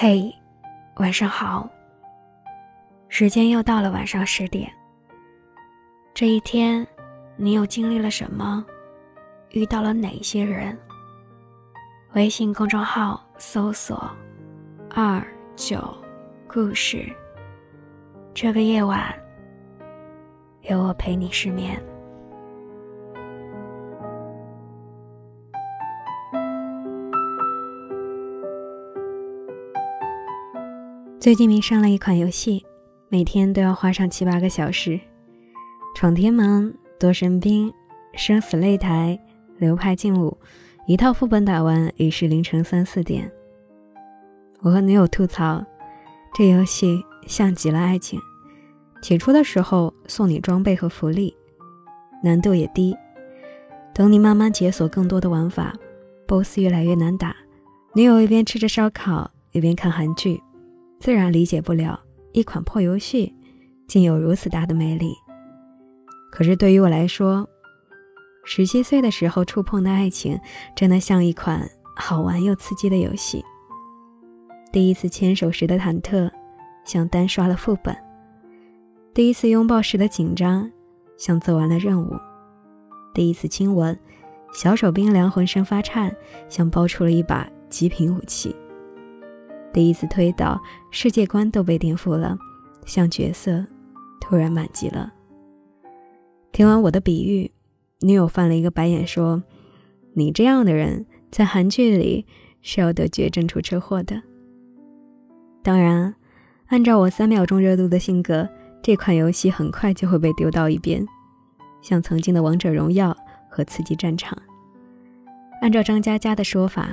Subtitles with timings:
[0.00, 0.32] 嘿，
[0.98, 1.68] 晚上好。
[3.08, 4.70] 时间又到了晚上十点。
[6.14, 6.86] 这一天，
[7.36, 8.64] 你又经历了什么？
[9.50, 10.78] 遇到了哪些人？
[12.12, 14.08] 微信公众号搜索
[14.94, 15.20] “二
[15.56, 15.92] 九
[16.46, 17.04] 故事”。
[18.32, 19.12] 这个夜晚，
[20.60, 21.76] 有我陪你失眠。
[31.20, 32.64] 最近迷上了一款游戏，
[33.08, 35.00] 每天都要花上七八个小时。
[35.96, 37.72] 闯天门、夺神兵、
[38.14, 39.18] 生死擂台、
[39.56, 40.38] 流派劲舞，
[40.86, 43.28] 一套副本打完已是凌晨三四点。
[44.60, 45.64] 我和女友吐槽，
[46.32, 48.20] 这游戏像极了爱情。
[49.02, 51.36] 起初的时候送你装备和福利，
[52.22, 52.96] 难度也低。
[53.92, 55.74] 等你慢慢解锁更多的玩法
[56.28, 57.34] ，BOSS 越来越难打。
[57.92, 60.40] 女友一边吃着烧烤，一边看韩剧。
[61.00, 62.00] 自然理解不了
[62.32, 63.34] 一款破游戏
[63.86, 65.14] 竟有如此大的魅力。
[66.30, 67.48] 可是对于我来说，
[68.44, 70.38] 十七岁的时候触碰的爱情，
[70.76, 73.44] 真的像一款好玩又刺激的游戏。
[74.70, 76.30] 第一次牵手时的忐忑，
[76.84, 77.94] 像单刷了副本；
[79.14, 80.70] 第一次拥抱时的紧张，
[81.16, 82.14] 像做完了任务；
[83.14, 83.98] 第一次亲吻，
[84.52, 86.14] 小手冰凉，浑身发颤，
[86.48, 88.54] 像爆出了一把极品武器。
[89.72, 92.36] 第一次推倒，世界观都被颠覆了，
[92.86, 93.64] 像角色
[94.20, 95.12] 突然满级了。
[96.52, 97.50] 听完我的比喻，
[98.00, 99.42] 女友翻了一个白眼，说
[100.14, 102.26] ：“你这样的人，在韩剧里
[102.62, 104.22] 是要得绝症出车祸的。”
[105.62, 106.14] 当然，
[106.68, 108.48] 按照我三秒钟热度的性格，
[108.82, 111.06] 这款游戏很快就会被丢到一边，
[111.82, 113.16] 像曾经的王者荣耀
[113.50, 114.36] 和刺激战场。
[115.60, 116.88] 按照张嘉佳的说法，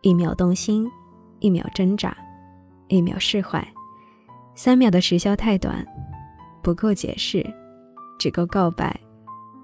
[0.00, 0.90] 一秒动心。
[1.40, 2.16] 一秒挣扎，
[2.88, 3.66] 一秒释怀，
[4.54, 5.86] 三秒的时效太短，
[6.62, 7.44] 不够解释，
[8.18, 8.98] 只够告白，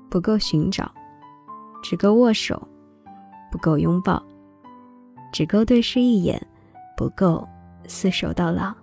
[0.09, 0.91] 不够寻找，
[1.83, 2.61] 只够握手，
[3.51, 4.23] 不够拥抱，
[5.33, 6.41] 只够对视一眼，
[6.97, 7.49] 不够
[7.87, 8.75] 厮守到老。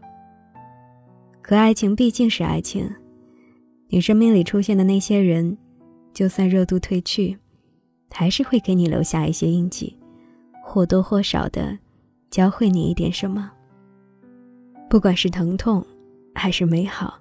[1.42, 2.90] 可爱情毕竟是爱情，
[3.90, 5.58] 你生命里出现的那些人，
[6.14, 7.38] 就算热度褪去，
[8.10, 9.98] 还是会给你留下一些印记，
[10.64, 11.78] 或多或少的。
[12.30, 13.52] 教会你一点什么，
[14.90, 15.86] 不管是疼痛
[16.36, 17.20] 还是美好，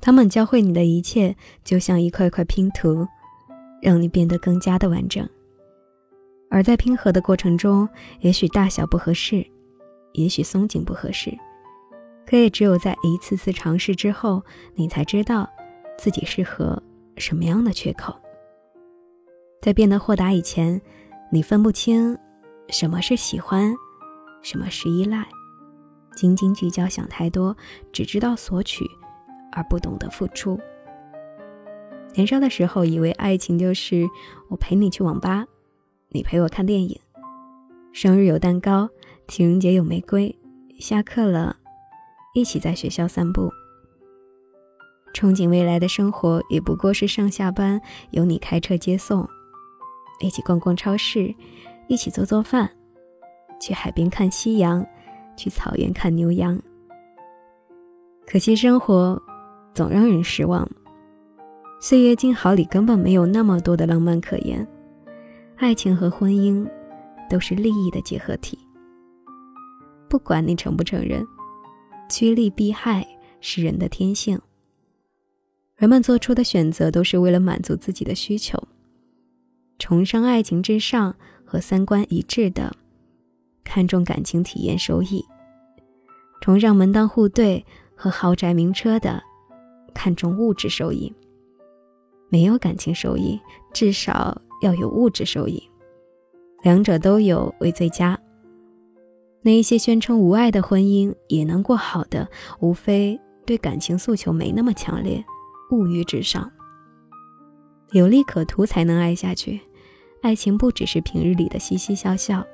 [0.00, 3.06] 他们教会你的一切，就像一块块拼图，
[3.82, 5.28] 让你变得更加的完整。
[6.50, 7.88] 而在拼合的过程中，
[8.20, 9.46] 也许大小不合适，
[10.14, 11.36] 也许松紧不合适，
[12.26, 14.42] 可也只有在一次次尝试之后，
[14.74, 15.48] 你才知道
[15.98, 16.82] 自己适合
[17.16, 18.14] 什么样的缺口。
[19.60, 20.80] 在变得豁达以前，
[21.30, 22.16] 你分不清
[22.68, 23.74] 什么是喜欢。
[24.46, 25.26] 什么是依赖？
[26.14, 27.56] 斤斤计较，想太多，
[27.92, 28.88] 只知道索取，
[29.50, 30.56] 而不懂得付出。
[32.14, 34.08] 年少的时候，以为爱情就是
[34.48, 35.46] 我陪你去网吧，
[36.10, 36.96] 你陪我看电影，
[37.92, 38.88] 生日有蛋糕，
[39.26, 40.38] 情人节有玫瑰，
[40.78, 41.56] 下课了，
[42.32, 43.52] 一起在学校散步。
[45.12, 47.80] 憧憬未来的生活，也不过是上下班
[48.12, 49.28] 有你开车接送，
[50.20, 51.34] 一起逛逛超市，
[51.88, 52.70] 一起做做饭。
[53.60, 54.86] 去海边看夕阳，
[55.36, 56.60] 去草原看牛羊。
[58.26, 59.20] 可惜生活
[59.72, 60.68] 总让人失望，
[61.80, 64.66] 岁月静好里根本没有那么多的浪漫可言。
[65.56, 66.68] 爱情和婚姻
[67.30, 68.58] 都是利益的结合体。
[70.08, 71.26] 不管你承不承认，
[72.08, 73.06] 趋利避害
[73.40, 74.40] 是人的天性。
[75.76, 78.60] 人们做出的选择都是为了满足自己的需求，
[79.78, 82.74] 崇尚爱情至上和三观一致的。
[83.66, 85.22] 看重感情体验收益，
[86.40, 87.62] 崇尚门当户对
[87.96, 89.20] 和豪宅名车的，
[89.92, 91.12] 看重物质收益。
[92.28, 93.38] 没有感情收益，
[93.74, 95.62] 至少要有物质收益，
[96.62, 98.18] 两者都有为最佳。
[99.42, 102.28] 那一些宣称无爱的婚姻也能过好的，
[102.60, 105.24] 无非对感情诉求没那么强烈，
[105.72, 106.50] 物欲至上。
[107.92, 109.60] 有利可图才能爱下去，
[110.22, 112.44] 爱情不只是平日里的嘻嘻笑笑。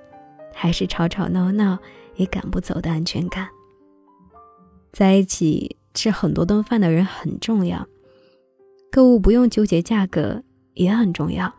[0.55, 1.79] 还是吵吵闹闹
[2.17, 3.49] 也赶不走的安全感。
[4.93, 7.87] 在一起吃很多顿饭的人很重要，
[8.91, 10.43] 购物不用纠结价格
[10.75, 11.53] 也很重要。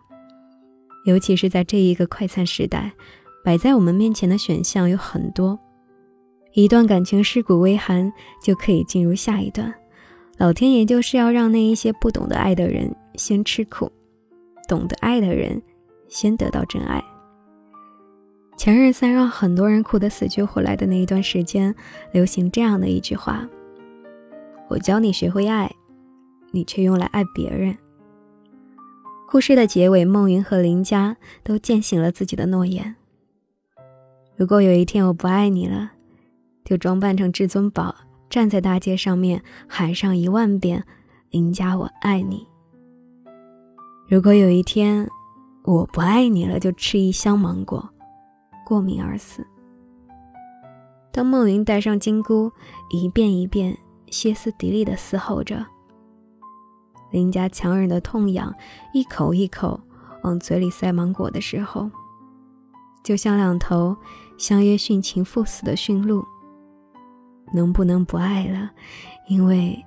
[1.05, 2.93] 尤其是在这一个快餐时代，
[3.43, 5.59] 摆在我们面前的选项有很多，
[6.53, 8.11] 一段感情尸骨微寒
[8.41, 9.73] 就可以进入下一段。
[10.37, 13.91] 老天爷就是要让那一些不懂得爱的人先吃苦，
[14.67, 15.61] 懂得爱的人
[16.07, 17.03] 先得到真爱。
[18.55, 21.75] 前任三让很多人哭得死去活来的那一段时间，
[22.11, 23.47] 流行这样的一句话
[24.69, 25.69] ：“我教你学会爱，
[26.51, 27.77] 你却用来爱别人。”
[29.29, 32.95] 故事的结尾，孟云和林佳都践行了自己的诺言。
[34.35, 35.91] 如果有一天我不爱你了，
[36.63, 37.95] 就装扮成至尊宝，
[38.29, 40.85] 站在大街上面喊上一万遍
[41.31, 42.47] “林佳，我爱你”。
[44.07, 45.09] 如果有一天
[45.63, 47.92] 我不爱你了，就吃一箱芒果。
[48.65, 49.45] 过敏而死。
[51.11, 52.51] 当梦云戴上金箍，
[52.89, 53.77] 一遍一遍
[54.09, 55.65] 歇斯底里地嘶吼着，
[57.11, 58.53] 林家强忍的痛痒，
[58.93, 59.79] 一口一口
[60.23, 61.89] 往嘴里塞芒果的时候，
[63.03, 63.95] 就像两头
[64.37, 66.25] 相约殉情赴死的驯鹿。
[67.53, 68.71] 能不能不爱了？
[69.27, 69.79] 因为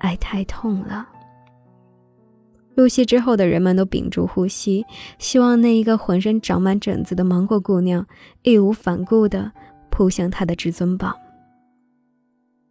[0.00, 1.08] 爱太痛了。
[2.78, 4.86] 入戏之后的人们都屏住呼吸，
[5.18, 8.06] 希望那一个浑身长满疹子的芒果姑娘
[8.42, 9.50] 义无反顾地
[9.90, 11.12] 扑向他的至尊宝。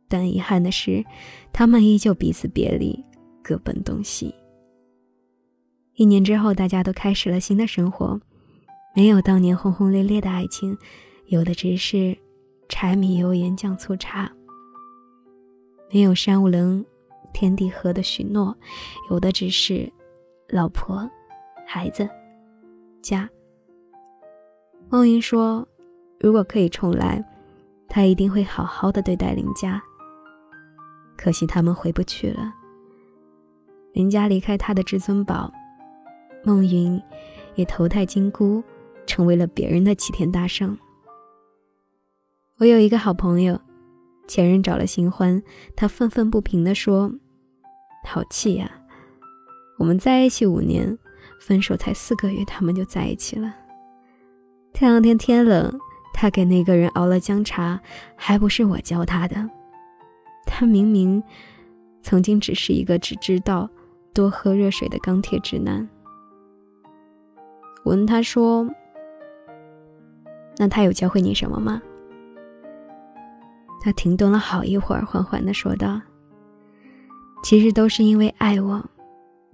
[0.08, 1.04] 但遗憾的是，
[1.52, 3.04] 他们依旧彼此别离，
[3.44, 4.34] 各奔东西。
[5.96, 8.18] 一年之后，大家都开始了新的生活，
[8.96, 10.78] 没有当年轰轰烈烈的爱情，
[11.26, 12.18] 有的只是
[12.70, 14.26] 柴米油盐酱醋茶；
[15.92, 16.86] 没有山无棱，
[17.34, 18.56] 天地合的许诺，
[19.10, 19.92] 有的只是。
[20.50, 21.10] 老婆，
[21.66, 22.08] 孩子，
[23.02, 23.30] 家。
[24.88, 25.68] 梦云说
[26.22, 27.22] ：“如果可以重来，
[27.90, 29.84] 他一定会好好的对待林家。
[31.18, 32.54] 可惜他们回不去了。
[33.92, 35.52] 林家离开他的至尊宝，
[36.46, 37.02] 梦云
[37.56, 38.64] 也投胎金箍，
[39.06, 40.78] 成为了别人的齐天大圣。
[42.60, 43.60] 我有一个好朋友，
[44.30, 45.44] 前任找了新欢，
[45.76, 47.12] 他愤愤不平地说
[48.08, 48.72] ：‘好气呀！’”
[49.78, 50.98] 我们在一起五年，
[51.40, 53.56] 分手才四个月，他们就在一起了。
[54.74, 55.80] 前两天天冷，
[56.14, 57.80] 他给那个人熬了姜茶，
[58.16, 59.50] 还不是我教他的。
[60.46, 61.22] 他明明
[62.02, 63.70] 曾经只是一个只知道
[64.14, 65.88] 多喝热水的钢铁直男。
[67.84, 68.68] 我问他说
[70.58, 71.82] ：“那他有教会你什么吗？”
[73.80, 76.02] 他停顿了好一会儿，缓缓地说道
[77.44, 78.84] ：“其实都是因为爱我。”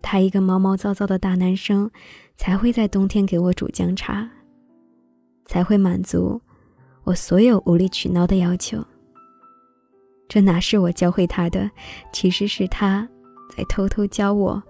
[0.04, 1.90] 他一个毛毛躁躁的大男生，
[2.36, 4.30] 才会在冬天给我煮姜茶，
[5.46, 6.40] 才会满足
[7.06, 8.84] 我所有无理取闹的要求。
[10.28, 11.72] 这哪是我教会他的，
[12.12, 13.08] 其实是他
[13.56, 14.62] 在偷偷教我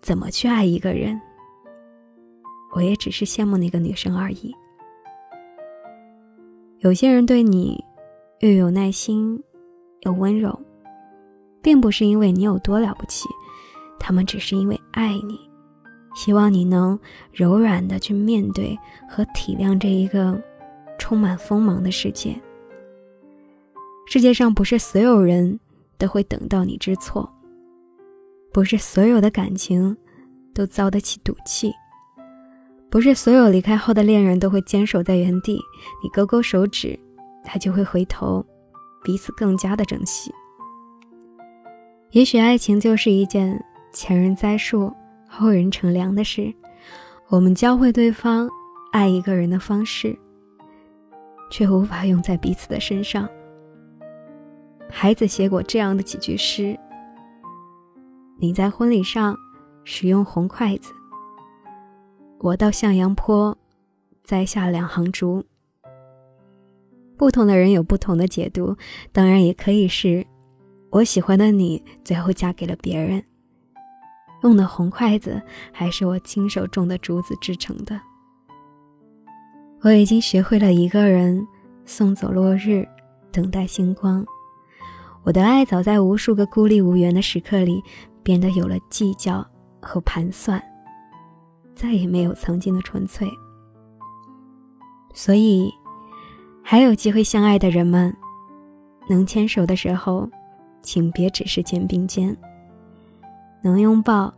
[0.00, 1.18] 怎么去爱一个人。
[2.74, 4.54] 我也只是羡慕那个女生而已。
[6.80, 7.82] 有些人对你
[8.40, 9.40] 又有耐心
[10.00, 10.58] 又温柔，
[11.62, 13.28] 并不是因为你有多了不起。
[14.00, 15.38] 他们只是因为爱你，
[16.14, 16.98] 希望你能
[17.30, 18.76] 柔软的去面对
[19.08, 20.42] 和体谅这一个
[20.98, 22.34] 充满锋芒的世界。
[24.06, 25.60] 世界上不是所有人
[25.98, 27.30] 都会等到你知错，
[28.52, 29.96] 不是所有的感情
[30.52, 31.70] 都遭得起赌气，
[32.88, 35.60] 不是所有离开后的恋人都会坚守在原地。
[36.02, 36.98] 你勾勾手指，
[37.44, 38.44] 他就会回头，
[39.04, 40.32] 彼此更加的珍惜。
[42.10, 43.64] 也许爱情就是一件。
[43.92, 44.92] 前人栽树，
[45.28, 46.54] 后人乘凉的事，
[47.28, 48.48] 我们教会对方
[48.92, 50.16] 爱一个人的方式，
[51.50, 53.28] 却无法用在彼此的身上。
[54.88, 56.78] 孩子写过这样的几句诗
[58.38, 59.36] ：“你在婚礼上
[59.84, 60.92] 使用红筷子，
[62.38, 63.56] 我到向阳坡
[64.24, 65.44] 栽下两行竹。”
[67.18, 68.76] 不同的人有不同的解读，
[69.12, 70.26] 当然也可以是，
[70.90, 73.22] 我喜欢的你最后嫁给了别人。
[74.42, 75.40] 用的红筷子
[75.72, 78.00] 还是我亲手种的竹子制成的。
[79.82, 81.46] 我已经学会了一个人
[81.84, 82.86] 送走落日，
[83.32, 84.24] 等待星光。
[85.22, 87.82] 我的爱早在无数个孤立无援的时刻里
[88.22, 89.46] 变得有了计较
[89.80, 90.62] 和盘算，
[91.74, 93.28] 再也没有曾经的纯粹。
[95.12, 95.70] 所以，
[96.62, 98.14] 还有机会相爱的人们，
[99.08, 100.28] 能牵手的时候，
[100.82, 102.36] 请别只是肩并肩。
[103.62, 104.34] 能拥抱，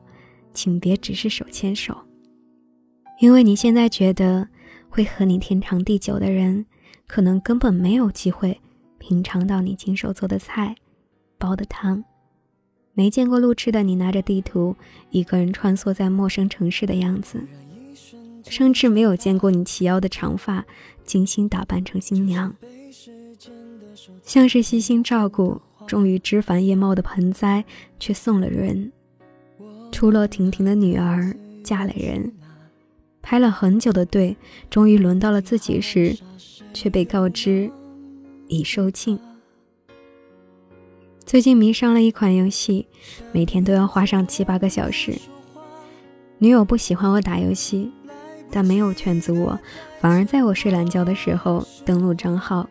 [0.53, 1.97] 请别只是手牵手，
[3.21, 4.49] 因为你现在觉得
[4.89, 6.67] 会和你天长地久的人，
[7.07, 8.61] 可能根本没有机会
[8.99, 10.75] 品尝到你亲手做的菜、
[11.39, 12.03] 煲的汤。
[12.95, 14.77] 没见过路痴的你拿着地图，
[15.11, 17.41] 一个人穿梭在陌生城市的样子，
[18.45, 20.63] 甚至没有见过你齐腰的长发
[21.05, 22.55] 精心打扮成新娘，
[24.23, 27.65] 像是悉心照顾、终于枝繁叶茂的盆栽，
[27.99, 28.93] 却送了人。
[29.93, 31.33] 出落亭亭的女儿
[31.63, 32.33] 嫁了人，
[33.21, 34.35] 排了很久的队，
[34.69, 36.17] 终于轮到了自己时，
[36.73, 37.71] 却被告知
[38.49, 39.19] 已售罄。
[41.25, 42.89] 最近迷上了一款游戏，
[43.31, 45.15] 每天都要花上七八个小时。
[46.39, 47.93] 女友不喜欢我打游戏，
[48.51, 49.61] 但没有劝阻我，
[50.01, 52.69] 反而在我睡懒觉的时候登录账号，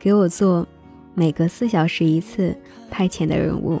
[0.00, 0.66] 给我做
[1.14, 2.56] 每隔四小时一次
[2.90, 3.80] 派遣的任务。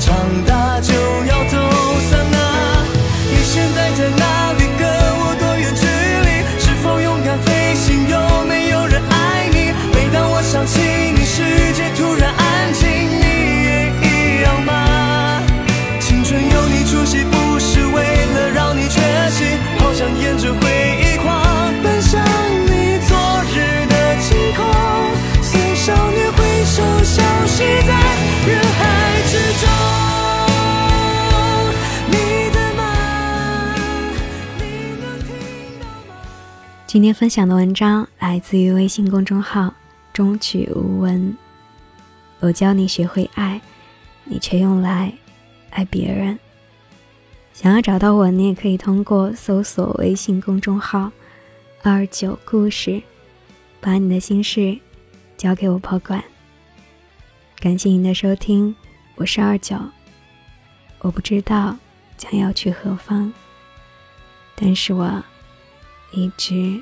[0.00, 0.14] 长
[0.44, 0.94] 大就
[1.26, 1.37] 要
[36.88, 39.74] 今天分享的文章来自于微信公众号
[40.10, 41.36] “中曲无闻”。
[42.40, 43.60] 我教你学会爱，
[44.24, 45.12] 你却用来
[45.68, 46.38] 爱别人。
[47.52, 51.12] 想要找到我，你也可以通过搜索微信公众号
[51.84, 53.02] “二九故事”，
[53.82, 54.78] 把你的心事
[55.36, 56.24] 交给我保管。
[57.58, 58.74] 感谢您的收听，
[59.16, 59.76] 我是二九。
[61.00, 61.76] 我不知道
[62.16, 63.30] 将要去何方，
[64.56, 65.22] 但是我。
[66.10, 66.80] 一直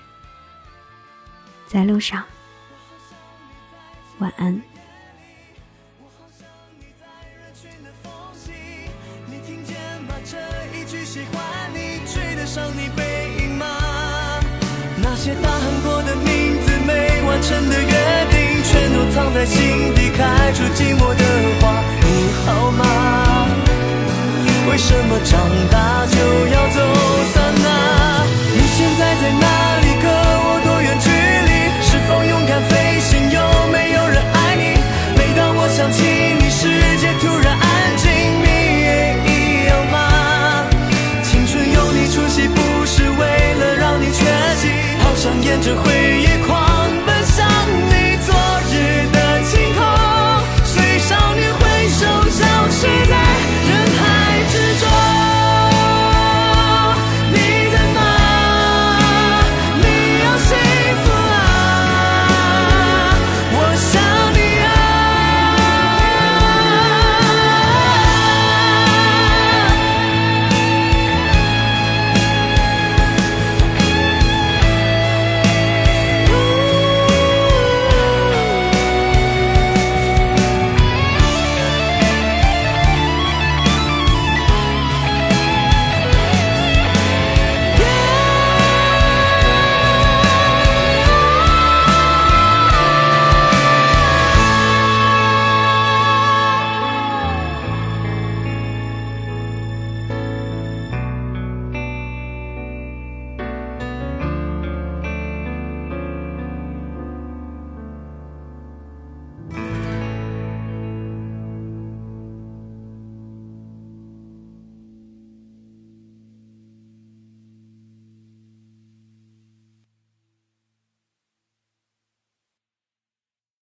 [1.66, 2.24] 在路上，
[4.18, 4.54] 晚安。
[9.26, 10.14] 你听见吗？
[10.24, 10.38] 这
[10.78, 11.42] 一句喜欢
[11.74, 13.66] 你，追得上你背影吗？
[15.02, 21.82] 那些大喊过的名字，没完成的约定，全都藏在心底，开出寂寞的花。
[22.00, 23.48] 你好吗？
[24.70, 26.95] 为什么长大就要走？